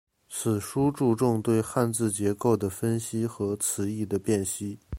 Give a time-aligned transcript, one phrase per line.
[0.31, 4.79] 此书注重对汉字结构的分析和词义的辨析。